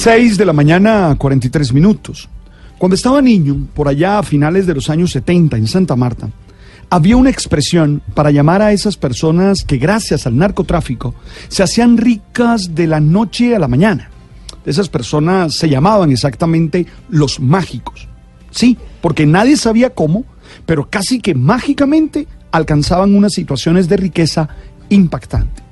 [0.00, 2.26] 6 de la mañana, 43 minutos.
[2.78, 6.30] Cuando estaba niño, por allá a finales de los años 70 en Santa Marta,
[6.88, 11.14] había una expresión para llamar a esas personas que gracias al narcotráfico
[11.48, 14.08] se hacían ricas de la noche a la mañana.
[14.64, 18.08] Esas personas se llamaban exactamente los mágicos.
[18.50, 20.24] Sí, porque nadie sabía cómo,
[20.64, 24.48] pero casi que mágicamente alcanzaban unas situaciones de riqueza
[24.88, 25.69] impactante.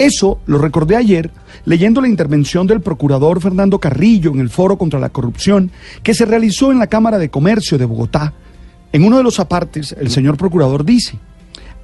[0.00, 1.30] Eso lo recordé ayer
[1.66, 5.70] leyendo la intervención del procurador Fernando Carrillo en el Foro contra la Corrupción
[6.02, 8.32] que se realizó en la Cámara de Comercio de Bogotá.
[8.94, 11.18] En uno de los apartes, el señor procurador dice,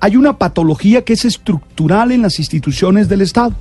[0.00, 3.54] hay una patología que es estructural en las instituciones del Estado.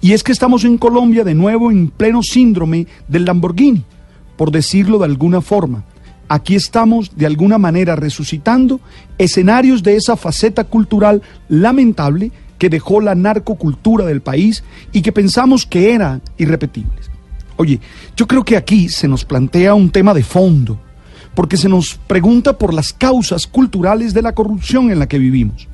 [0.00, 3.84] Y es que estamos en Colombia de nuevo en pleno síndrome del Lamborghini,
[4.36, 5.84] por decirlo de alguna forma.
[6.26, 8.80] Aquí estamos de alguna manera resucitando
[9.18, 15.66] escenarios de esa faceta cultural lamentable que dejó la narcocultura del país y que pensamos
[15.66, 17.10] que eran irrepetibles.
[17.56, 17.80] Oye,
[18.16, 20.80] yo creo que aquí se nos plantea un tema de fondo,
[21.34, 25.68] porque se nos pregunta por las causas culturales de la corrupción en la que vivimos.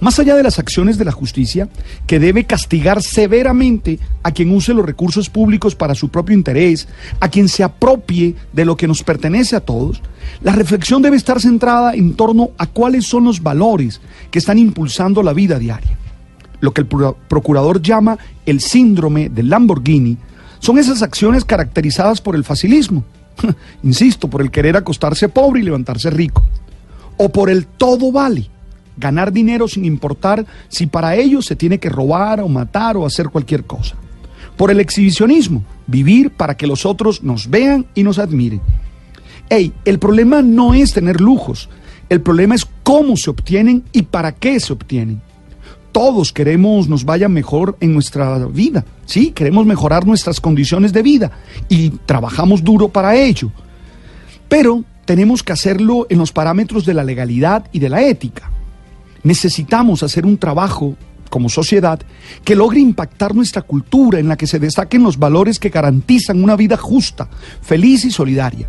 [0.00, 1.68] Más allá de las acciones de la justicia,
[2.06, 6.88] que debe castigar severamente a quien use los recursos públicos para su propio interés,
[7.20, 10.02] a quien se apropie de lo que nos pertenece a todos,
[10.42, 15.22] la reflexión debe estar centrada en torno a cuáles son los valores que están impulsando
[15.22, 15.96] la vida diaria.
[16.60, 20.16] Lo que el procurador llama el síndrome del Lamborghini
[20.58, 23.04] son esas acciones caracterizadas por el facilismo,
[23.82, 26.42] insisto, por el querer acostarse pobre y levantarse rico,
[27.16, 28.50] o por el todo vale
[28.96, 33.28] ganar dinero sin importar si para ello se tiene que robar o matar o hacer
[33.28, 33.96] cualquier cosa.
[34.56, 38.60] Por el exhibicionismo, vivir para que los otros nos vean y nos admiren.
[39.48, 41.68] Ey, el problema no es tener lujos,
[42.08, 45.20] el problema es cómo se obtienen y para qué se obtienen.
[45.92, 51.30] Todos queremos nos vaya mejor en nuestra vida, sí, queremos mejorar nuestras condiciones de vida
[51.68, 53.50] y trabajamos duro para ello.
[54.48, 58.53] Pero tenemos que hacerlo en los parámetros de la legalidad y de la ética
[59.24, 60.96] necesitamos hacer un trabajo
[61.30, 61.98] como sociedad
[62.44, 66.54] que logre impactar nuestra cultura en la que se destaquen los valores que garantizan una
[66.54, 67.28] vida justa,
[67.60, 68.68] feliz y solidaria.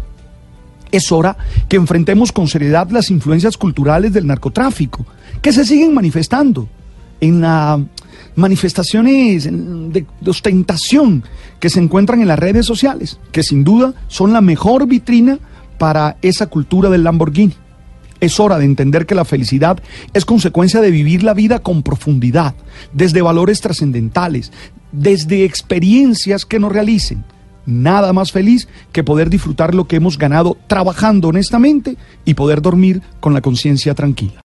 [0.91, 1.37] Es hora
[1.69, 5.05] que enfrentemos con seriedad las influencias culturales del narcotráfico,
[5.41, 6.67] que se siguen manifestando
[7.21, 7.79] en las
[8.35, 11.23] manifestaciones de, ostentación
[11.59, 15.39] que se encuentran en las redes sociales, que sin duda son la mejor vitrina
[15.77, 17.53] para esa cultura del Lamborghini.
[18.25, 19.77] Es hora de entender que la felicidad
[20.15, 22.55] es consecuencia de vivir la vida con profundidad,
[22.91, 24.51] desde valores trascendentales,
[24.91, 27.23] desde experiencias que nos realicen.
[27.67, 33.03] Nada más feliz que poder disfrutar lo que hemos ganado trabajando honestamente y poder dormir
[33.19, 34.43] con la conciencia tranquila.